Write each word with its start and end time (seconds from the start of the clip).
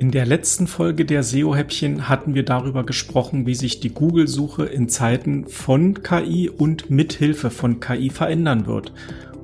In 0.00 0.10
der 0.10 0.24
letzten 0.24 0.66
Folge 0.66 1.04
der 1.04 1.22
SEO-Häppchen 1.22 2.08
hatten 2.08 2.34
wir 2.34 2.42
darüber 2.42 2.84
gesprochen, 2.84 3.44
wie 3.44 3.54
sich 3.54 3.80
die 3.80 3.90
Google-Suche 3.90 4.64
in 4.64 4.88
Zeiten 4.88 5.46
von 5.46 6.02
KI 6.02 6.48
und 6.48 6.88
mit 6.88 7.12
Hilfe 7.12 7.50
von 7.50 7.80
KI 7.80 8.08
verändern 8.08 8.64
wird. 8.64 8.94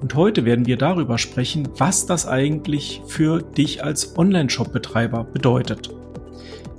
Und 0.01 0.15
heute 0.15 0.47
werden 0.47 0.65
wir 0.65 0.79
darüber 0.79 1.19
sprechen, 1.19 1.69
was 1.77 2.07
das 2.07 2.27
eigentlich 2.27 3.03
für 3.07 3.43
dich 3.43 3.85
als 3.85 4.17
Online-Shop-Betreiber 4.17 5.25
bedeutet. 5.25 5.91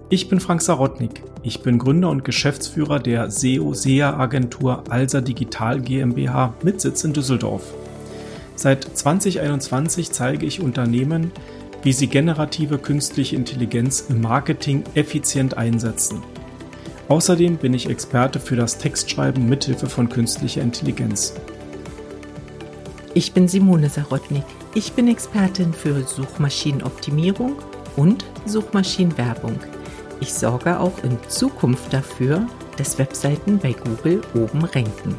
Ich 0.10 0.28
bin 0.28 0.40
Frank 0.40 0.64
Sarotnik. 0.64 1.22
Ich 1.44 1.62
bin 1.62 1.78
Gründer 1.78 2.10
und 2.10 2.26
Geschäftsführer 2.26 3.00
der 3.00 3.30
SEO-SEA-Agentur 3.30 4.86
Alsa 4.90 5.22
Digital 5.22 5.82
GmbH 5.82 6.56
mit 6.64 6.82
Sitz 6.82 7.04
in 7.04 7.14
Düsseldorf. 7.14 7.76
Seit 8.56 8.86
2021 8.98 10.10
zeige 10.10 10.48
ich 10.48 10.62
Unternehmen, 10.62 11.32
wie 11.88 11.94
sie 11.94 12.08
generative 12.08 12.80
künstliche 12.80 13.38
Intelligenz 13.38 14.08
im 14.10 14.20
Marketing 14.20 14.84
effizient 14.94 15.56
einsetzen. 15.56 16.22
Außerdem 17.08 17.56
bin 17.56 17.74
ich 17.74 17.90
Experte 17.90 18.42
für 18.42 18.58
das 18.58 18.78
Textschreiben 18.78 19.48
mithilfe 19.48 19.88
von 19.88 20.10
künstlicher 20.10 20.62
Intelligenz. 20.62 21.34
Ich 23.14 23.32
bin 23.32 23.48
Simone 23.48 23.90
Sarotnik. 23.90 24.44
Ich 24.76 24.92
bin 24.92 25.08
Expertin 25.08 25.72
für 25.72 26.04
Suchmaschinenoptimierung 26.06 27.56
und 27.96 28.26
Suchmaschinenwerbung. 28.46 29.58
Ich 30.20 30.34
sorge 30.34 30.82
auch 30.82 31.02
in 31.06 31.18
Zukunft 31.30 31.94
dafür, 31.94 32.46
dass 32.76 33.00
Webseiten 33.00 33.60
bei 33.60 33.72
Google 33.72 34.20
oben 34.36 34.66
ranken. 34.66 35.16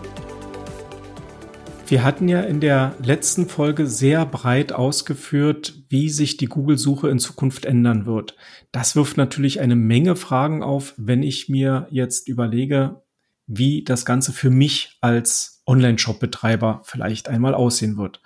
Wir 1.88 2.04
hatten 2.04 2.28
ja 2.28 2.42
in 2.42 2.60
der 2.60 2.94
letzten 3.02 3.48
Folge 3.48 3.86
sehr 3.86 4.26
breit 4.26 4.72
ausgeführt, 4.72 5.84
wie 5.88 6.10
sich 6.10 6.36
die 6.36 6.44
Google-Suche 6.44 7.08
in 7.08 7.18
Zukunft 7.18 7.64
ändern 7.64 8.04
wird. 8.04 8.36
Das 8.72 8.94
wirft 8.94 9.16
natürlich 9.16 9.60
eine 9.60 9.74
Menge 9.74 10.14
Fragen 10.14 10.62
auf, 10.62 10.92
wenn 10.98 11.22
ich 11.22 11.48
mir 11.48 11.88
jetzt 11.90 12.28
überlege, 12.28 13.00
wie 13.46 13.84
das 13.84 14.04
Ganze 14.04 14.32
für 14.32 14.50
mich 14.50 14.98
als 15.00 15.62
Online-Shop-Betreiber 15.66 16.82
vielleicht 16.84 17.30
einmal 17.30 17.54
aussehen 17.54 17.96
wird. 17.96 18.20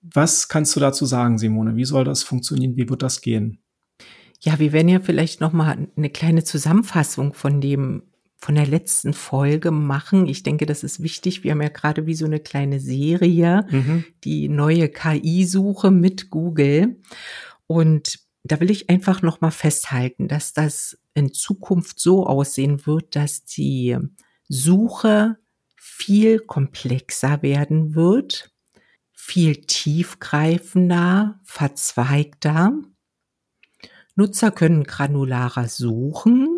Was 0.00 0.46
kannst 0.46 0.76
du 0.76 0.80
dazu 0.80 1.04
sagen, 1.04 1.36
Simone? 1.36 1.74
Wie 1.74 1.84
soll 1.84 2.04
das 2.04 2.22
funktionieren? 2.22 2.76
Wie 2.76 2.88
wird 2.88 3.02
das 3.02 3.22
gehen? 3.22 3.58
Ja, 4.40 4.60
wir 4.60 4.72
werden 4.72 4.88
ja 4.88 5.00
vielleicht 5.00 5.40
noch 5.40 5.52
mal 5.52 5.88
eine 5.96 6.10
kleine 6.10 6.44
Zusammenfassung 6.44 7.34
von 7.34 7.60
dem 7.60 8.04
von 8.44 8.56
der 8.56 8.66
letzten 8.66 9.14
Folge 9.14 9.70
machen. 9.70 10.26
Ich 10.26 10.42
denke, 10.42 10.66
das 10.66 10.84
ist 10.84 11.02
wichtig. 11.02 11.44
Wir 11.44 11.52
haben 11.52 11.62
ja 11.62 11.70
gerade 11.70 12.04
wie 12.04 12.14
so 12.14 12.26
eine 12.26 12.40
kleine 12.40 12.78
Serie, 12.78 13.66
mhm. 13.70 14.04
die 14.22 14.50
neue 14.50 14.90
KI-Suche 14.90 15.90
mit 15.90 16.28
Google. 16.28 17.00
Und 17.66 18.18
da 18.42 18.60
will 18.60 18.70
ich 18.70 18.90
einfach 18.90 19.22
noch 19.22 19.40
mal 19.40 19.50
festhalten, 19.50 20.28
dass 20.28 20.52
das 20.52 20.98
in 21.14 21.32
Zukunft 21.32 21.98
so 21.98 22.26
aussehen 22.26 22.86
wird, 22.86 23.16
dass 23.16 23.46
die 23.46 23.96
Suche 24.46 25.38
viel 25.74 26.38
komplexer 26.38 27.40
werden 27.40 27.94
wird, 27.94 28.52
viel 29.10 29.62
tiefgreifender, 29.62 31.40
verzweigter. 31.44 32.74
Nutzer 34.16 34.50
können 34.50 34.84
granularer 34.84 35.66
suchen, 35.66 36.53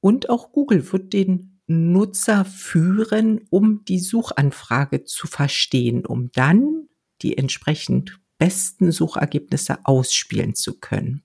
und 0.00 0.30
auch 0.30 0.52
Google 0.52 0.92
wird 0.92 1.12
den 1.12 1.60
Nutzer 1.66 2.44
führen, 2.44 3.46
um 3.50 3.84
die 3.84 4.00
Suchanfrage 4.00 5.04
zu 5.04 5.26
verstehen, 5.26 6.04
um 6.04 6.30
dann 6.32 6.88
die 7.22 7.38
entsprechend 7.38 8.20
besten 8.38 8.90
Suchergebnisse 8.90 9.78
ausspielen 9.84 10.54
zu 10.54 10.80
können. 10.80 11.22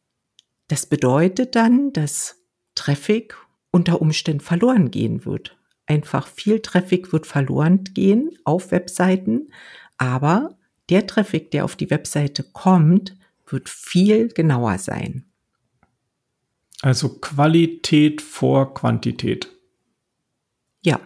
Das 0.67 0.85
bedeutet 0.85 1.55
dann, 1.55 1.93
dass 1.93 2.43
Traffic 2.75 3.37
unter 3.71 4.01
Umständen 4.01 4.41
verloren 4.41 4.91
gehen 4.91 5.25
wird. 5.25 5.57
Einfach 5.87 6.27
viel 6.27 6.61
Traffic 6.61 7.11
wird 7.13 7.25
verloren 7.25 7.83
gehen 7.83 8.31
auf 8.43 8.71
Webseiten, 8.71 9.51
aber 9.97 10.57
der 10.89 11.07
Traffic, 11.07 11.51
der 11.51 11.65
auf 11.65 11.75
die 11.75 11.89
Webseite 11.89 12.43
kommt, 12.43 13.17
wird 13.47 13.69
viel 13.69 14.29
genauer 14.29 14.77
sein. 14.77 15.25
Also 16.81 17.19
Qualität 17.19 18.21
vor 18.21 18.73
Quantität. 18.73 19.49
Ja. 20.83 20.99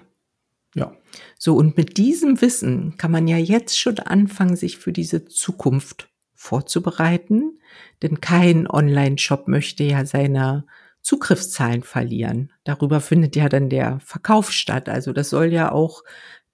Ja. 0.76 0.96
So, 1.38 1.56
und 1.56 1.78
mit 1.78 1.98
diesem 1.98 2.42
Wissen 2.42 2.98
kann 2.98 3.12
man 3.12 3.28
ja 3.28 3.38
jetzt 3.38 3.80
schon 3.80 4.00
anfangen, 4.00 4.56
sich 4.56 4.78
für 4.78 4.92
diese 4.92 5.26
Zukunft 5.26 6.10
vorzubereiten. 6.34 7.60
Denn 8.02 8.22
kein 8.22 8.70
Online-Shop 8.70 9.48
möchte 9.48 9.84
ja 9.84 10.06
seine 10.06 10.66
Zugriffszahlen 11.02 11.84
verlieren. 11.84 12.52
Darüber 12.64 13.02
findet 13.02 13.36
ja 13.36 13.50
dann 13.50 13.70
der 13.70 14.00
Verkauf 14.02 14.52
statt. 14.52 14.90
Also 14.90 15.14
das 15.14 15.30
soll 15.30 15.52
ja 15.54 15.72
auch 15.72 16.04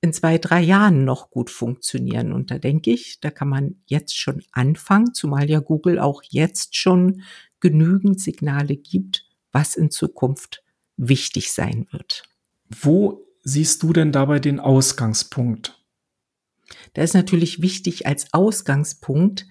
in 0.02 0.14
zwei, 0.14 0.38
drei 0.38 0.62
Jahren 0.62 1.04
noch 1.04 1.32
gut 1.32 1.50
funktionieren. 1.50 2.32
Und 2.32 2.52
da 2.52 2.60
denke 2.60 2.92
ich, 2.92 3.20
da 3.22 3.32
kann 3.32 3.50
man 3.50 3.76
jetzt 3.86 4.18
schon 4.18 4.44
anfangen, 4.52 5.14
zumal 5.14 5.50
ja 5.50 5.60
Google 5.60 6.00
auch 6.00 6.22
jetzt 6.30 6.76
schon 6.76 7.24
genügend 7.66 8.22
Signale 8.22 8.76
gibt, 8.76 9.26
was 9.52 9.76
in 9.76 9.90
Zukunft 9.90 10.64
wichtig 10.98 11.52
sein 11.52 11.88
wird. 11.90 12.22
Wo 12.70 13.26
siehst 13.42 13.82
du 13.82 13.92
denn 13.92 14.12
dabei 14.12 14.38
den 14.40 14.60
Ausgangspunkt? 14.60 15.84
Da 16.94 17.02
ist 17.02 17.16
natürlich 17.16 17.64
wichtig 17.64 18.06
als 18.06 18.32
Ausgangspunkt, 18.36 19.48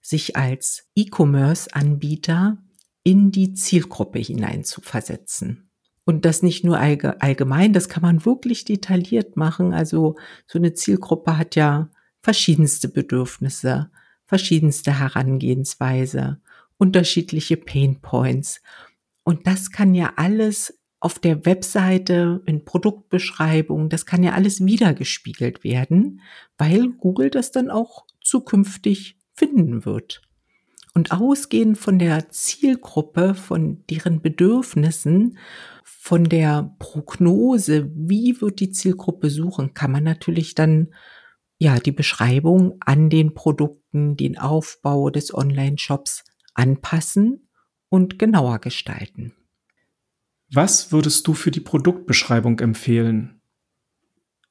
sich 0.00 0.34
als 0.34 0.88
E-Commerce-Anbieter 0.94 2.56
in 3.02 3.32
die 3.32 3.52
Zielgruppe 3.52 4.18
hinein 4.18 4.64
zu 4.64 4.80
versetzen. 4.80 5.70
Und 6.06 6.24
das 6.24 6.42
nicht 6.42 6.64
nur 6.64 6.78
allgemein, 6.78 7.74
das 7.74 7.90
kann 7.90 8.02
man 8.02 8.24
wirklich 8.24 8.64
detailliert 8.64 9.36
machen. 9.36 9.74
Also 9.74 10.16
so 10.46 10.58
eine 10.58 10.72
Zielgruppe 10.72 11.36
hat 11.36 11.54
ja 11.54 11.90
verschiedenste 12.22 12.88
Bedürfnisse, 12.88 13.90
verschiedenste 14.24 14.98
Herangehensweise 14.98 16.40
unterschiedliche 16.78 17.56
Pain 17.56 18.00
Points. 18.00 18.62
Und 19.24 19.46
das 19.46 19.70
kann 19.70 19.94
ja 19.94 20.14
alles 20.16 20.78
auf 21.00 21.18
der 21.18 21.46
Webseite 21.46 22.42
in 22.46 22.64
Produktbeschreibung, 22.64 23.88
das 23.88 24.04
kann 24.04 24.22
ja 24.22 24.32
alles 24.32 24.64
wiedergespiegelt 24.64 25.62
werden, 25.62 26.20
weil 26.56 26.88
Google 26.90 27.30
das 27.30 27.52
dann 27.52 27.70
auch 27.70 28.04
zukünftig 28.20 29.16
finden 29.32 29.84
wird. 29.84 30.22
Und 30.94 31.12
ausgehend 31.12 31.78
von 31.78 32.00
der 32.00 32.30
Zielgruppe, 32.30 33.34
von 33.34 33.84
deren 33.88 34.20
Bedürfnissen, 34.20 35.38
von 35.84 36.24
der 36.24 36.74
Prognose, 36.80 37.92
wie 37.94 38.40
wird 38.40 38.58
die 38.58 38.70
Zielgruppe 38.70 39.30
suchen, 39.30 39.74
kann 39.74 39.92
man 39.92 40.02
natürlich 40.02 40.56
dann 40.56 40.88
ja 41.58 41.78
die 41.78 41.92
Beschreibung 41.92 42.78
an 42.80 43.10
den 43.10 43.34
Produkten, 43.34 44.16
den 44.16 44.38
Aufbau 44.38 45.10
des 45.10 45.32
Online-Shops 45.32 46.24
anpassen 46.58 47.48
und 47.88 48.18
genauer 48.18 48.58
gestalten. 48.58 49.32
Was 50.50 50.92
würdest 50.92 51.26
du 51.26 51.34
für 51.34 51.50
die 51.50 51.60
Produktbeschreibung 51.60 52.58
empfehlen? 52.60 53.40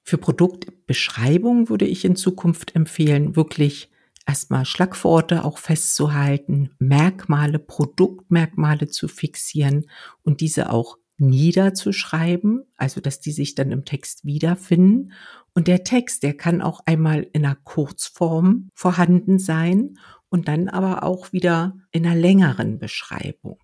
Für 0.04 0.18
Produktbeschreibung 0.18 1.70
würde 1.70 1.86
ich 1.86 2.06
in 2.06 2.16
Zukunft 2.16 2.76
empfehlen, 2.76 3.36
wirklich 3.36 3.92
erstmal 4.26 4.66
Schlagworte 4.66 5.44
auch 5.44 5.58
festzuhalten, 5.58 6.72
Merkmale, 6.80 7.60
Produktmerkmale 7.60 8.88
zu 8.88 9.08
fixieren 9.08 9.90
und 10.24 10.40
diese 10.40 10.72
auch 10.72 10.98
niederzuschreiben, 11.18 12.64
also 12.76 13.02
dass 13.02 13.20
die 13.20 13.32
sich 13.32 13.56
dann 13.56 13.72
im 13.72 13.86
Text 13.86 14.24
wiederfinden. 14.24 15.14
Und 15.56 15.68
der 15.68 15.84
Text, 15.84 16.22
der 16.24 16.38
kann 16.38 16.62
auch 16.62 16.82
einmal 16.86 17.28
in 17.34 17.44
einer 17.44 17.56
Kurzform 17.56 18.70
vorhanden 18.76 19.40
sein 19.40 19.98
und 20.30 20.48
dann 20.48 20.68
aber 20.70 21.04
auch 21.04 21.32
wieder 21.34 21.78
in 21.92 22.06
einer 22.06 22.16
längeren 22.16 22.80
Beschreibung. 22.80 23.60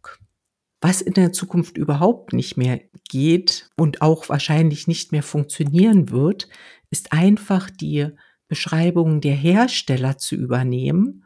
Was 0.81 1.01
in 1.01 1.13
der 1.13 1.31
Zukunft 1.31 1.77
überhaupt 1.77 2.33
nicht 2.33 2.57
mehr 2.57 2.81
geht 3.09 3.69
und 3.77 4.01
auch 4.01 4.27
wahrscheinlich 4.29 4.87
nicht 4.87 5.11
mehr 5.11 5.23
funktionieren 5.23 6.09
wird, 6.09 6.49
ist 6.89 7.13
einfach 7.13 7.69
die 7.69 8.09
Beschreibungen 8.47 9.21
der 9.21 9.35
Hersteller 9.35 10.17
zu 10.17 10.35
übernehmen 10.35 11.25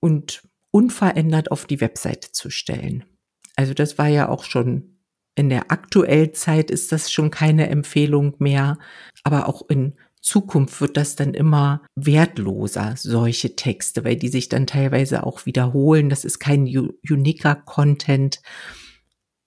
und 0.00 0.42
unverändert 0.70 1.50
auf 1.50 1.64
die 1.64 1.80
Webseite 1.80 2.32
zu 2.32 2.50
stellen. 2.50 3.04
Also 3.56 3.74
das 3.74 3.98
war 3.98 4.08
ja 4.08 4.28
auch 4.28 4.44
schon 4.44 4.98
in 5.38 5.48
der 5.48 5.70
aktuellen 5.70 6.34
Zeit 6.34 6.68
ist 6.68 6.90
das 6.90 7.12
schon 7.12 7.30
keine 7.30 7.68
Empfehlung 7.68 8.34
mehr, 8.38 8.78
aber 9.22 9.48
auch 9.48 9.68
in 9.68 9.96
Zukunft 10.20 10.80
wird 10.80 10.96
das 10.96 11.16
dann 11.16 11.34
immer 11.34 11.82
wertloser, 11.94 12.94
solche 12.96 13.56
Texte, 13.56 14.04
weil 14.04 14.16
die 14.16 14.28
sich 14.28 14.48
dann 14.48 14.66
teilweise 14.66 15.24
auch 15.24 15.46
wiederholen. 15.46 16.08
Das 16.08 16.24
ist 16.24 16.38
kein 16.38 16.66
uniker 17.08 17.54
Content. 17.54 18.40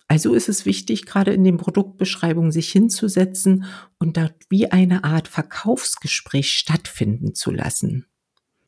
Also 0.07 0.33
ist 0.33 0.49
es 0.49 0.65
wichtig, 0.65 1.05
gerade 1.05 1.31
in 1.31 1.45
den 1.45 1.57
Produktbeschreibungen 1.57 2.51
sich 2.51 2.69
hinzusetzen 2.69 3.63
und 3.97 4.17
dort 4.17 4.33
wie 4.49 4.69
eine 4.69 5.05
Art 5.05 5.29
Verkaufsgespräch 5.29 6.51
stattfinden 6.51 7.33
zu 7.33 7.51
lassen. 7.51 8.10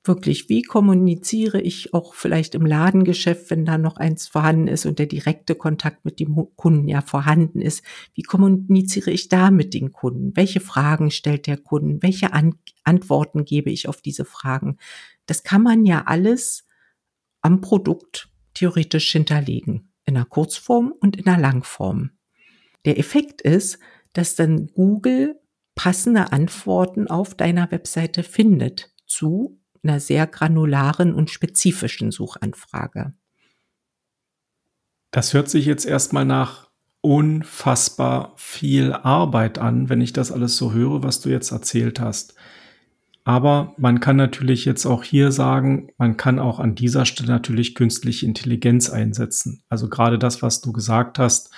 Wirklich, 0.04 0.50
wie 0.50 0.62
kommuniziere 0.62 1.62
ich 1.62 1.94
auch 1.94 2.14
vielleicht 2.14 2.56
im 2.56 2.66
Ladengeschäft, 2.66 3.50
wenn 3.50 3.66
da 3.66 3.78
noch 3.78 3.98
eins 3.98 4.28
vorhanden 4.28 4.68
ist 4.68 4.86
und 4.86 5.00
der 5.00 5.06
direkte 5.06 5.56
Kontakt 5.56 6.04
mit 6.04 6.20
dem 6.20 6.36
Kunden 6.56 6.88
ja 6.88 7.02
vorhanden 7.02 7.62
ist, 7.62 7.84
wie 8.14 8.24
kommuniziere 8.24 9.12
ich 9.12 9.30
da 9.30 9.50
mit 9.50 9.74
den 9.74 9.94
Kunden? 9.94 10.36
Welche 10.36 10.60
Fragen 10.60 11.10
stellt 11.10 11.48
der 11.48 11.58
Kunden? 11.58 12.04
Welche 12.04 12.34
An 12.34 12.56
Antworten 12.84 13.46
gebe 13.46 13.70
ich 13.70 13.88
auf 13.88 14.02
diese 14.02 14.26
Fragen? 14.26 14.78
Das 15.26 15.44
kann 15.44 15.64
man 15.64 15.86
ja 15.86 16.04
alles 16.06 16.66
am 17.42 17.62
Produkt 17.62 18.30
theoretisch 18.54 19.10
hinterlegen, 19.12 19.94
in 20.06 20.18
einer 20.18 20.26
Kurzform 20.26 20.94
und 21.00 21.16
in 21.16 21.28
einer 21.28 21.42
Langform. 21.42 22.12
Der 22.84 23.00
Effekt 23.00 23.42
ist, 23.42 23.80
dass 24.12 24.36
dann 24.36 24.68
Google 24.68 25.40
passende 25.76 26.34
Antworten 26.34 27.08
auf 27.08 27.36
deiner 27.36 27.72
Webseite 27.72 28.24
findet 28.24 28.94
zu 29.08 29.63
einer 29.84 30.00
sehr 30.00 30.28
granularen 30.28 31.14
und 31.14 31.30
spezifischen 31.30 32.12
Suchanfrage. 32.12 33.14
Das 35.12 35.34
hört 35.34 35.50
sich 35.50 35.66
jetzt 35.66 35.86
erstmal 35.86 36.26
nach 36.26 36.70
unfassbar 37.02 38.34
viel 38.38 38.94
Arbeit 38.94 39.60
an, 39.60 39.90
wenn 39.90 40.02
ich 40.02 40.14
das 40.14 40.32
alles 40.32 40.56
so 40.56 40.72
höre, 40.72 41.04
was 41.04 41.20
du 41.20 41.30
jetzt 41.30 41.52
erzählt 41.52 42.00
hast. 42.00 42.36
Aber 43.26 43.74
man 43.78 44.00
kann 44.00 44.16
natürlich 44.16 44.66
jetzt 44.66 44.86
auch 44.86 45.04
hier 45.04 45.32
sagen, 45.32 45.90
man 45.98 46.18
kann 46.18 46.40
auch 46.40 46.60
an 46.60 46.76
dieser 46.76 47.06
Stelle 47.06 47.30
natürlich 47.30 47.76
künstliche 47.76 48.26
Intelligenz 48.26 48.90
einsetzen. 48.90 49.64
Also 49.70 49.90
gerade 49.90 50.20
das, 50.20 50.42
was 50.42 50.62
du 50.62 50.74
gesagt 50.74 51.20
hast, 51.20 51.52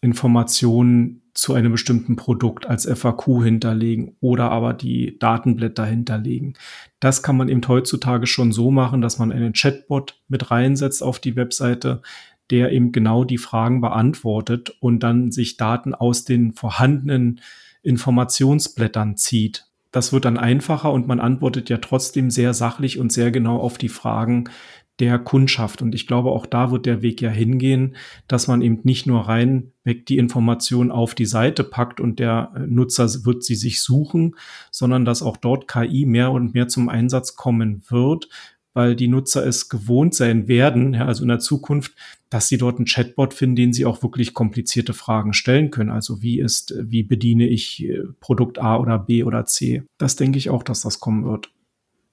Informationen 0.00 1.22
zu 1.34 1.54
einem 1.54 1.72
bestimmten 1.72 2.16
Produkt 2.16 2.66
als 2.66 2.84
FAQ 2.86 3.44
hinterlegen 3.44 4.16
oder 4.20 4.50
aber 4.50 4.74
die 4.74 5.18
Datenblätter 5.18 5.84
hinterlegen. 5.84 6.54
Das 6.98 7.22
kann 7.22 7.36
man 7.36 7.48
eben 7.48 7.66
heutzutage 7.66 8.26
schon 8.26 8.52
so 8.52 8.70
machen, 8.70 9.00
dass 9.00 9.18
man 9.18 9.30
einen 9.30 9.52
Chatbot 9.52 10.20
mit 10.28 10.50
reinsetzt 10.50 11.02
auf 11.02 11.20
die 11.20 11.36
Webseite, 11.36 12.02
der 12.50 12.72
eben 12.72 12.92
genau 12.92 13.24
die 13.24 13.38
Fragen 13.38 13.80
beantwortet 13.80 14.76
und 14.80 15.02
dann 15.02 15.30
sich 15.30 15.56
Daten 15.56 15.94
aus 15.94 16.24
den 16.24 16.54
vorhandenen 16.54 17.40
Informationsblättern 17.82 19.16
zieht. 19.16 19.66
Das 19.92 20.12
wird 20.12 20.24
dann 20.24 20.38
einfacher 20.38 20.92
und 20.92 21.06
man 21.06 21.20
antwortet 21.20 21.70
ja 21.70 21.78
trotzdem 21.78 22.30
sehr 22.30 22.52
sachlich 22.52 22.98
und 22.98 23.12
sehr 23.12 23.30
genau 23.30 23.58
auf 23.58 23.78
die 23.78 23.88
Fragen, 23.88 24.50
der 25.00 25.18
Kundschaft. 25.18 25.82
Und 25.82 25.94
ich 25.94 26.06
glaube, 26.06 26.30
auch 26.30 26.46
da 26.46 26.70
wird 26.70 26.86
der 26.86 27.02
Weg 27.02 27.20
ja 27.22 27.30
hingehen, 27.30 27.96
dass 28.26 28.48
man 28.48 28.62
eben 28.62 28.80
nicht 28.82 29.06
nur 29.06 29.28
rein 29.28 29.72
weg 29.84 30.06
die 30.06 30.18
Information 30.18 30.90
auf 30.90 31.14
die 31.14 31.26
Seite 31.26 31.64
packt 31.64 32.00
und 32.00 32.18
der 32.18 32.52
äh, 32.54 32.60
Nutzer 32.66 33.24
wird 33.24 33.44
sie 33.44 33.54
sich 33.54 33.82
suchen, 33.82 34.36
sondern 34.70 35.04
dass 35.04 35.22
auch 35.22 35.36
dort 35.36 35.68
KI 35.68 36.04
mehr 36.04 36.32
und 36.32 36.54
mehr 36.54 36.68
zum 36.68 36.88
Einsatz 36.88 37.36
kommen 37.36 37.82
wird, 37.88 38.28
weil 38.74 38.96
die 38.96 39.08
Nutzer 39.08 39.46
es 39.46 39.68
gewohnt 39.68 40.14
sein 40.14 40.46
werden, 40.46 40.94
ja, 40.94 41.06
also 41.06 41.22
in 41.22 41.28
der 41.28 41.40
Zukunft, 41.40 41.94
dass 42.30 42.48
sie 42.48 42.58
dort 42.58 42.76
einen 42.76 42.86
Chatbot 42.86 43.34
finden, 43.34 43.56
den 43.56 43.72
sie 43.72 43.86
auch 43.86 44.02
wirklich 44.02 44.34
komplizierte 44.34 44.92
Fragen 44.92 45.32
stellen 45.32 45.70
können. 45.70 45.90
Also 45.90 46.22
wie 46.22 46.40
ist, 46.40 46.74
wie 46.78 47.02
bediene 47.02 47.48
ich 47.48 47.84
äh, 47.84 48.02
Produkt 48.20 48.58
A 48.58 48.76
oder 48.76 48.98
B 48.98 49.24
oder 49.24 49.46
C? 49.46 49.82
Das 49.96 50.16
denke 50.16 50.38
ich 50.38 50.50
auch, 50.50 50.62
dass 50.62 50.82
das 50.82 51.00
kommen 51.00 51.24
wird. 51.24 51.50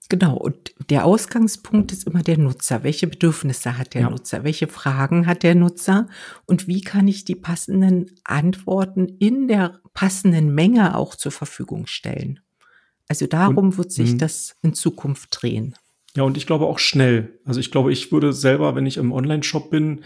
Genau, 0.07 0.37
und 0.37 0.73
der 0.89 1.05
Ausgangspunkt 1.05 1.91
ist 1.91 2.05
immer 2.05 2.21
der 2.21 2.37
Nutzer. 2.37 2.83
Welche 2.83 3.07
Bedürfnisse 3.07 3.77
hat 3.77 3.95
der 3.95 4.01
ja. 4.01 4.09
Nutzer? 4.09 4.43
Welche 4.43 4.67
Fragen 4.67 5.25
hat 5.25 5.41
der 5.41 5.55
Nutzer? 5.55 6.07
Und 6.45 6.67
wie 6.67 6.81
kann 6.81 7.07
ich 7.07 7.25
die 7.25 7.35
passenden 7.35 8.11
Antworten 8.23 9.07
in 9.19 9.47
der 9.47 9.79
passenden 9.93 10.53
Menge 10.53 10.95
auch 10.95 11.15
zur 11.15 11.31
Verfügung 11.31 11.87
stellen? 11.87 12.39
Also 13.07 13.25
darum 13.25 13.57
und, 13.57 13.77
wird 13.77 13.91
sich 13.91 14.13
mh. 14.13 14.17
das 14.17 14.55
in 14.61 14.73
Zukunft 14.73 15.29
drehen. 15.41 15.75
Ja, 16.15 16.23
und 16.23 16.37
ich 16.37 16.45
glaube 16.45 16.65
auch 16.65 16.79
schnell. 16.79 17.39
Also 17.43 17.59
ich 17.59 17.71
glaube, 17.71 17.91
ich 17.91 18.11
würde 18.11 18.31
selber, 18.31 18.75
wenn 18.75 18.85
ich 18.85 18.97
im 18.97 19.11
Online-Shop 19.11 19.69
bin, 19.69 20.03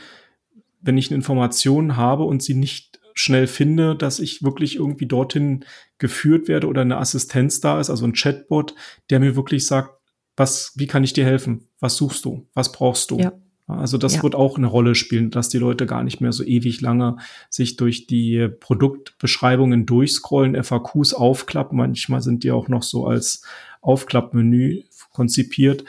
wenn 0.81 0.97
ich 0.97 1.09
eine 1.09 1.17
Information 1.17 1.97
habe 1.97 2.23
und 2.23 2.41
sie 2.41 2.55
nicht 2.55 2.98
schnell 3.19 3.47
finde, 3.47 3.97
dass 3.97 4.19
ich 4.19 4.43
wirklich 4.43 4.77
irgendwie 4.77 5.05
dorthin 5.05 5.65
geführt 5.97 6.47
werde 6.47 6.67
oder 6.67 6.81
eine 6.81 6.97
Assistenz 6.97 7.59
da 7.59 7.77
ist, 7.77 7.89
also 7.89 8.05
ein 8.05 8.13
Chatbot, 8.13 8.75
der 9.09 9.19
mir 9.19 9.35
wirklich 9.35 9.67
sagt, 9.67 9.91
was, 10.37 10.71
wie 10.77 10.87
kann 10.87 11.03
ich 11.03 11.11
dir 11.11 11.25
helfen? 11.25 11.67
Was 11.81 11.97
suchst 11.97 12.23
du? 12.23 12.47
Was 12.53 12.71
brauchst 12.71 13.11
du? 13.11 13.19
Ja. 13.19 13.33
Also 13.67 13.97
das 13.97 14.15
ja. 14.15 14.23
wird 14.23 14.35
auch 14.35 14.57
eine 14.57 14.67
Rolle 14.67 14.95
spielen, 14.95 15.31
dass 15.31 15.49
die 15.49 15.57
Leute 15.57 15.85
gar 15.85 16.01
nicht 16.01 16.21
mehr 16.21 16.31
so 16.31 16.45
ewig 16.45 16.79
lange 16.79 17.17
sich 17.49 17.75
durch 17.75 18.07
die 18.07 18.47
Produktbeschreibungen 18.47 19.85
durchscrollen, 19.85 20.63
FAQs 20.63 21.13
aufklappen. 21.13 21.77
Manchmal 21.77 22.21
sind 22.21 22.45
die 22.45 22.51
auch 22.51 22.69
noch 22.69 22.83
so 22.83 23.05
als 23.05 23.43
Aufklappmenü 23.81 24.83
konzipiert. 25.11 25.83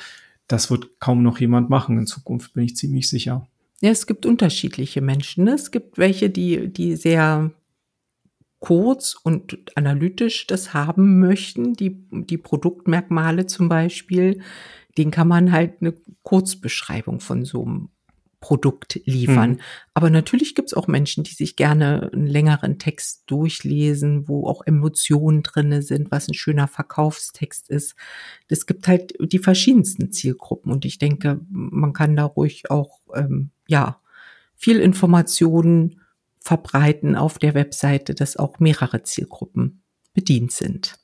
Das 0.49 0.69
wird 0.69 0.99
kaum 0.99 1.23
noch 1.23 1.38
jemand 1.38 1.71
machen 1.71 1.97
in 1.97 2.06
Zukunft, 2.06 2.55
bin 2.55 2.65
ich 2.65 2.75
ziemlich 2.75 3.09
sicher. 3.09 3.47
Ja, 3.82 3.91
es 3.91 4.06
gibt 4.06 4.27
unterschiedliche 4.27 5.00
Menschen. 5.00 5.44
Ne? 5.44 5.55
Es 5.55 5.71
gibt 5.71 5.97
welche, 5.99 6.31
die, 6.31 6.69
die 6.73 6.97
sehr 6.97 7.53
kurz 8.59 9.17
und 9.23 9.56
analytisch 9.75 10.47
das 10.47 10.75
haben 10.75 11.19
möchten, 11.19 11.73
die, 11.73 12.06
die 12.11 12.37
Produktmerkmale 12.37 13.47
zum 13.47 13.69
Beispiel, 13.69 14.43
den 14.99 15.11
kann 15.11 15.29
man 15.29 15.50
halt 15.50 15.81
eine 15.81 15.94
Kurzbeschreibung 16.23 17.21
von 17.21 17.44
so 17.44 17.65
einem 17.65 17.88
Produkt 18.41 19.00
liefern. 19.05 19.53
Mhm. 19.53 19.61
Aber 19.93 20.09
natürlich 20.09 20.55
gibt's 20.55 20.73
auch 20.73 20.88
Menschen, 20.88 21.25
die 21.25 21.35
sich 21.35 21.56
gerne 21.56 22.11
einen 22.12 22.26
längeren 22.26 22.79
Text 22.79 23.25
durchlesen, 23.26 24.29
wo 24.29 24.47
auch 24.47 24.62
Emotionen 24.67 25.43
drinne 25.43 25.83
sind, 25.83 26.11
was 26.11 26.26
ein 26.26 26.35
schöner 26.35 26.67
Verkaufstext 26.67 27.69
ist. 27.69 27.94
Das 28.49 28.65
gibt 28.65 28.88
halt 28.88 29.12
die 29.21 29.38
verschiedensten 29.38 30.11
Zielgruppen 30.11 30.73
und 30.73 30.87
ich 30.87 30.99
denke, 30.99 31.41
man 31.50 31.93
kann 31.93 32.17
da 32.17 32.25
ruhig 32.25 32.71
auch 32.71 33.00
ähm, 33.15 33.50
ja 33.71 34.01
viel 34.57 34.79
Informationen 34.79 36.01
verbreiten 36.41 37.17
auf 37.17 37.39
der 37.39 37.55
Webseite, 37.55 38.15
dass 38.15 38.37
auch 38.37 38.59
mehrere 38.59 39.03
Zielgruppen 39.03 39.83
bedient 40.13 40.53
sind. 40.53 40.99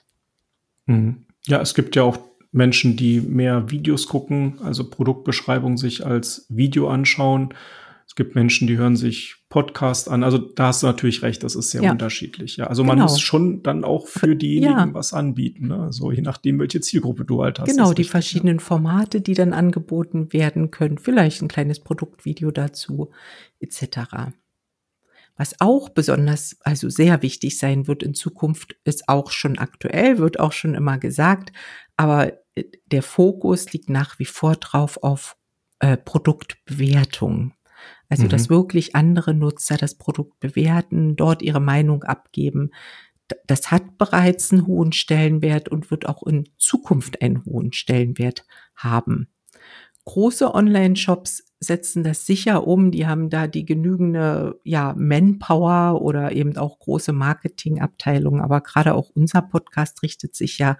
Mhm. 0.87 1.25
Ja, 1.47 1.61
es 1.61 1.75
gibt 1.75 1.97
ja 1.97 2.03
auch 2.03 2.19
Menschen, 2.53 2.97
die 2.97 3.21
mehr 3.21 3.71
Videos 3.71 4.09
gucken, 4.09 4.59
also 4.63 4.89
Produktbeschreibung 4.89 5.77
sich 5.77 6.05
als 6.05 6.47
Video 6.49 6.89
anschauen. 6.89 7.55
Es 8.07 8.15
gibt 8.15 8.37
Menschen, 8.37 8.69
die 8.69 8.79
hören 8.79 8.95
sich 8.95 9.37
Podcast 9.49 10.09
an. 10.09 10.23
Also 10.23 10.39
da 10.39 10.69
hast 10.69 10.83
du 10.83 10.87
natürlich 10.87 11.23
recht, 11.23 11.43
das 11.43 11.57
ist 11.57 11.71
sehr 11.71 11.83
ja. 11.83 11.91
unterschiedlich. 11.91 12.57
Ja, 12.57 12.69
also 12.69 12.83
genau. 12.83 12.95
man 12.95 13.03
muss 13.03 13.21
schon 13.21 13.63
dann 13.63 13.85
auch 13.85 14.07
für 14.07 14.37
diejenigen 14.37 14.73
ja. 14.73 14.95
was 14.95 15.13
anbieten. 15.13 15.69
Ne? 15.69 15.89
So 15.93 16.13
je 16.13 16.23
nachdem, 16.23 16.59
welche 16.61 16.81
Zielgruppe 16.81 17.25
du 17.25 17.43
halt 17.43 17.59
hast. 17.59 17.69
Genau, 17.69 17.87
die 17.87 18.03
richtig, 18.03 18.11
verschiedenen 18.11 18.59
ja. 18.59 18.65
Formate, 18.65 19.21
die 19.21 19.35
dann 19.35 19.53
angeboten 19.53 20.33
werden 20.33 20.71
können. 20.71 20.99
Vielleicht 20.99 21.43
ein 21.43 21.49
kleines 21.49 21.81
Produktvideo 21.81 22.53
dazu, 22.53 23.11
etc. 23.59 23.99
Was 25.37 25.61
auch 25.61 25.89
besonders, 25.89 26.57
also 26.61 26.89
sehr 26.89 27.23
wichtig 27.23 27.59
sein 27.59 27.89
wird 27.89 28.03
in 28.03 28.15
Zukunft, 28.15 28.77
ist 28.85 29.09
auch 29.09 29.31
schon 29.31 29.59
aktuell, 29.59 30.19
wird 30.19 30.41
auch 30.41 30.53
schon 30.53 30.75
immer 30.75 30.99
gesagt, 30.99 31.53
aber 31.97 32.33
äh, 32.55 32.65
der 32.87 33.03
Fokus 33.03 33.73
liegt 33.73 33.91
nach 33.91 34.19
wie 34.19 34.25
vor 34.25 34.57
drauf 34.57 35.03
auf 35.03 35.37
äh, 35.79 35.97
Produktbewertung. 35.97 37.53
Also, 38.09 38.25
mhm. 38.25 38.29
dass 38.29 38.51
wirklich 38.51 38.95
andere 38.95 39.35
Nutzer 39.35 39.77
das 39.77 39.97
Produkt 39.97 40.41
bewerten, 40.41 41.17
dort 41.17 41.43
ihre 41.43 41.61
Meinung 41.61 42.05
abgeben. 42.05 42.71
Das 43.47 43.71
hat 43.71 43.99
bereits 43.99 44.53
einen 44.53 44.67
hohen 44.67 44.93
Stellenwert 44.93 45.69
und 45.69 45.91
wird 45.91 46.07
auch 46.07 46.23
in 46.23 46.49
Zukunft 46.59 47.23
einen 47.23 47.45
hohen 47.45 47.73
Stellenwert 47.73 48.47
haben. 48.77 49.29
Große 50.05 50.55
Online-Shops 50.55 51.47
setzen 51.59 52.05
das 52.05 52.27
sicher 52.27 52.67
um. 52.67 52.91
Die 52.91 53.07
haben 53.07 53.31
da 53.31 53.47
die 53.47 53.65
genügende 53.65 54.61
ja, 54.63 54.95
Manpower 54.97 56.01
oder 56.03 56.33
eben 56.33 56.57
auch 56.57 56.79
große 56.79 57.13
Marketingabteilungen. 57.13 58.41
Aber 58.41 58.61
gerade 58.61 58.95
auch 58.95 59.11
unser 59.15 59.43
Podcast 59.43 60.03
richtet 60.03 60.37
sich 60.37 60.59
ja 60.59 60.77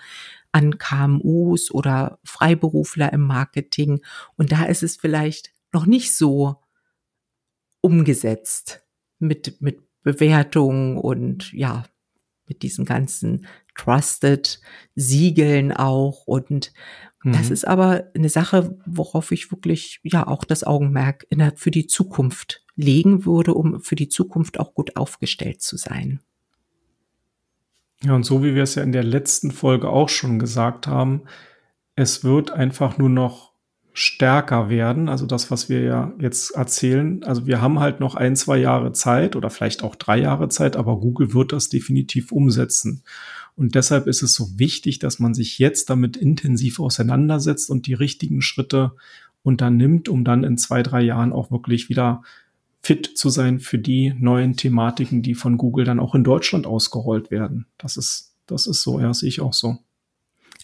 an 0.53 0.79
KMUs 0.79 1.71
oder 1.71 2.19
Freiberufler 2.25 3.13
im 3.13 3.23
Marketing. 3.23 4.01
Und 4.37 4.53
da 4.53 4.65
ist 4.65 4.83
es 4.83 4.97
vielleicht 4.97 5.53
noch 5.73 5.87
nicht 5.87 6.17
so 6.17 6.63
umgesetzt 7.81 8.85
mit, 9.19 9.61
mit 9.61 9.81
Bewertungen 10.03 10.97
und 10.97 11.53
ja, 11.53 11.85
mit 12.47 12.63
diesen 12.63 12.85
ganzen 12.85 13.47
Trusted 13.75 14.61
Siegeln 14.95 15.73
auch 15.73 16.27
und 16.27 16.73
das 17.33 17.47
mhm. 17.47 17.53
ist 17.53 17.67
aber 17.67 18.05
eine 18.15 18.29
Sache, 18.29 18.79
worauf 18.87 19.33
ich 19.33 19.51
wirklich 19.51 19.99
ja 20.05 20.29
auch 20.29 20.45
das 20.45 20.63
Augenmerk 20.63 21.27
in 21.29 21.39
der, 21.39 21.55
für 21.57 21.73
die 21.73 21.89
Zukunft 21.89 22.65
legen 22.77 23.25
würde, 23.25 23.55
um 23.55 23.81
für 23.81 23.97
die 23.97 24.09
Zukunft 24.09 24.61
auch 24.61 24.75
gut 24.75 24.97
aufgestellt 24.97 25.61
zu 25.61 25.77
sein. 25.77 26.21
Ja, 28.05 28.15
und 28.15 28.25
so 28.25 28.45
wie 28.45 28.55
wir 28.55 28.63
es 28.63 28.77
ja 28.77 28.85
in 28.85 28.93
der 28.93 29.03
letzten 29.03 29.51
Folge 29.51 29.89
auch 29.89 30.09
schon 30.09 30.39
gesagt 30.39 30.87
haben, 30.87 31.23
es 31.97 32.23
wird 32.23 32.53
einfach 32.53 32.97
nur 32.97 33.09
noch 33.09 33.55
stärker 33.99 34.69
werden. 34.69 35.09
Also 35.09 35.25
das, 35.25 35.51
was 35.51 35.71
wir 35.71 35.81
ja 35.81 36.13
jetzt 36.21 36.51
erzählen. 36.51 37.25
Also 37.25 37.47
wir 37.47 37.63
haben 37.63 37.81
halt 37.81 37.99
noch 37.99 38.15
ein, 38.15 38.37
zwei 38.37 38.59
Jahre 38.59 38.93
Zeit 38.93 39.37
oder 39.37 39.49
vielleicht 39.49 39.83
auch 39.83 39.95
drei 39.95 40.19
Jahre 40.19 40.51
Zeit, 40.51 40.77
aber 40.77 41.01
Google 41.01 41.33
wird 41.33 41.55
das 41.55 41.71
definitiv 41.71 42.31
umsetzen. 42.31 43.03
Und 43.57 43.75
deshalb 43.75 44.07
ist 44.07 44.23
es 44.23 44.35
so 44.35 44.59
wichtig, 44.59 44.99
dass 44.99 45.19
man 45.19 45.33
sich 45.33 45.59
jetzt 45.59 45.89
damit 45.89 46.19
intensiv 46.19 46.79
auseinandersetzt 46.79 47.71
und 47.71 47.87
die 47.87 47.95
richtigen 47.95 48.43
Schritte 48.43 48.93
unternimmt, 49.43 50.11
um 50.11 50.25
dann 50.25 50.45
in 50.45 50.59
zwei, 50.59 50.83
drei 50.83 51.01
Jahren 51.01 51.33
auch 51.33 51.51
wirklich 51.51 51.89
wieder 51.89 52.23
fit 52.83 53.17
zu 53.17 53.31
sein 53.31 53.61
für 53.61 53.79
die 53.79 54.13
neuen 54.19 54.59
Thematiken, 54.59 55.23
die 55.23 55.35
von 55.35 55.57
Google 55.57 55.87
dann 55.87 56.01
auch 56.01 56.15
in 56.15 56.23
Deutschland 56.23 56.67
ausgerollt 56.67 57.31
werden. 57.31 57.65
Das 57.79 57.97
ist, 57.97 58.35
das 58.45 58.67
ist 58.67 58.83
so, 58.83 59.01
ja, 59.01 59.15
sehe 59.15 59.31
ich 59.31 59.41
auch 59.41 59.55
so. 59.55 59.79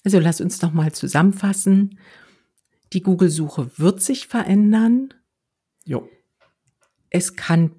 Also 0.05 0.19
lass 0.19 0.43
uns 0.43 0.59
doch 0.59 0.75
mal 0.75 0.93
zusammenfassen. 0.93 1.99
Die 2.93 3.03
Google-Suche 3.03 3.71
wird 3.79 4.03
sich 4.03 4.27
verändern. 4.27 5.15
Jo. 5.85 6.09
Es 7.11 7.37
kann 7.37 7.73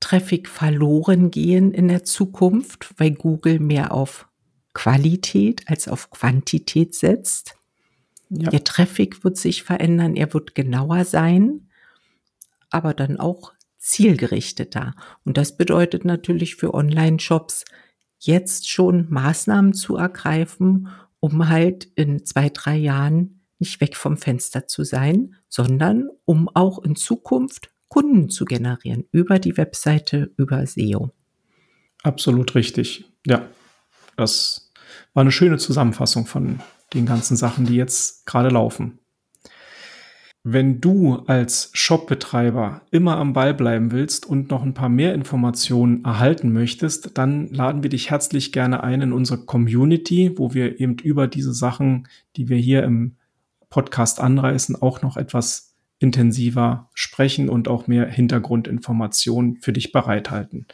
Traffic 0.00 0.48
verloren 0.48 1.30
gehen 1.30 1.72
in 1.72 1.88
der 1.88 2.04
Zukunft, 2.04 2.94
weil 2.98 3.12
Google 3.12 3.58
mehr 3.58 3.92
auf 3.92 4.28
Qualität 4.72 5.68
als 5.68 5.88
auf 5.88 6.10
Quantität 6.10 6.94
setzt. 6.94 7.56
Ja. 8.28 8.50
Der 8.50 8.64
Traffic 8.64 9.24
wird 9.24 9.36
sich 9.36 9.62
verändern, 9.62 10.16
er 10.16 10.32
wird 10.34 10.54
genauer 10.54 11.04
sein, 11.04 11.68
aber 12.70 12.92
dann 12.92 13.18
auch 13.18 13.52
zielgerichteter. 13.78 14.94
Und 15.24 15.36
das 15.36 15.56
bedeutet 15.56 16.04
natürlich 16.04 16.56
für 16.56 16.74
Online-Shops 16.74 17.64
jetzt 18.18 18.68
schon 18.68 19.06
Maßnahmen 19.10 19.74
zu 19.74 19.96
ergreifen, 19.96 20.88
um 21.20 21.48
halt 21.48 21.84
in 21.94 22.24
zwei, 22.24 22.50
drei 22.50 22.76
Jahren 22.76 23.35
nicht 23.58 23.80
weg 23.80 23.96
vom 23.96 24.16
Fenster 24.16 24.66
zu 24.66 24.84
sein, 24.84 25.36
sondern 25.48 26.08
um 26.24 26.48
auch 26.52 26.82
in 26.82 26.96
Zukunft 26.96 27.70
Kunden 27.88 28.28
zu 28.30 28.44
generieren 28.44 29.04
über 29.12 29.38
die 29.38 29.56
Webseite, 29.56 30.32
über 30.36 30.66
SEO. 30.66 31.12
Absolut 32.02 32.54
richtig. 32.54 33.04
Ja, 33.26 33.48
das 34.16 34.72
war 35.14 35.22
eine 35.22 35.32
schöne 35.32 35.58
Zusammenfassung 35.58 36.26
von 36.26 36.60
den 36.94 37.06
ganzen 37.06 37.36
Sachen, 37.36 37.66
die 37.66 37.76
jetzt 37.76 38.26
gerade 38.26 38.48
laufen. 38.48 38.98
Wenn 40.48 40.80
du 40.80 41.16
als 41.26 41.70
Shopbetreiber 41.72 42.82
immer 42.92 43.16
am 43.16 43.32
Ball 43.32 43.52
bleiben 43.52 43.90
willst 43.90 44.26
und 44.26 44.48
noch 44.48 44.62
ein 44.62 44.74
paar 44.74 44.88
mehr 44.88 45.12
Informationen 45.12 46.04
erhalten 46.04 46.52
möchtest, 46.52 47.18
dann 47.18 47.48
laden 47.48 47.82
wir 47.82 47.90
dich 47.90 48.10
herzlich 48.10 48.52
gerne 48.52 48.84
ein 48.84 49.02
in 49.02 49.12
unsere 49.12 49.44
Community, 49.44 50.32
wo 50.36 50.54
wir 50.54 50.78
eben 50.80 50.98
über 50.98 51.26
diese 51.26 51.52
Sachen, 51.52 52.06
die 52.36 52.48
wir 52.48 52.58
hier 52.58 52.84
im 52.84 53.15
Podcast 53.76 54.20
anreißen, 54.20 54.74
auch 54.80 55.02
noch 55.02 55.18
etwas 55.18 55.74
intensiver 55.98 56.88
sprechen 56.94 57.50
und 57.50 57.68
auch 57.68 57.88
mehr 57.88 58.06
Hintergrundinformationen 58.08 59.58
für 59.60 59.74
dich 59.74 59.92
bereithalten. 59.92 60.66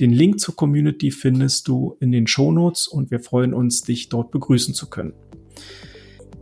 Den 0.00 0.10
Link 0.10 0.40
zur 0.40 0.56
Community 0.56 1.12
findest 1.12 1.68
du 1.68 1.96
in 2.00 2.10
den 2.10 2.26
Shownotes 2.26 2.88
und 2.88 3.12
wir 3.12 3.20
freuen 3.20 3.54
uns, 3.54 3.82
dich 3.82 4.08
dort 4.08 4.32
begrüßen 4.32 4.74
zu 4.74 4.90
können. 4.90 5.12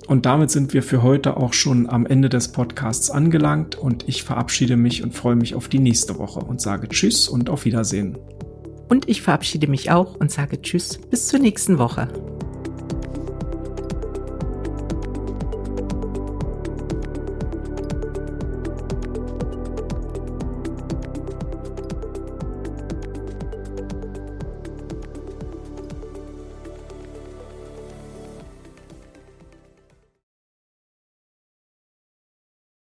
Und 0.06 0.24
damit 0.24 0.50
sind 0.50 0.72
wir 0.72 0.82
für 0.82 1.02
heute 1.02 1.36
auch 1.36 1.52
schon 1.52 1.86
am 1.90 2.06
Ende 2.06 2.30
des 2.30 2.52
Podcasts 2.52 3.10
angelangt 3.10 3.76
und 3.76 4.08
ich 4.08 4.22
verabschiede 4.22 4.78
mich 4.78 5.02
und 5.02 5.12
freue 5.14 5.36
mich 5.36 5.54
auf 5.54 5.68
die 5.68 5.78
nächste 5.78 6.18
Woche 6.18 6.40
und 6.40 6.62
sage 6.62 6.88
Tschüss 6.88 7.28
und 7.28 7.50
auf 7.50 7.66
Wiedersehen. 7.66 8.16
Und 8.88 9.10
ich 9.10 9.20
verabschiede 9.20 9.66
mich 9.66 9.90
auch 9.90 10.16
und 10.16 10.30
sage 10.30 10.62
Tschüss 10.62 10.98
bis 11.10 11.26
zur 11.26 11.40
nächsten 11.40 11.78
Woche. 11.78 12.08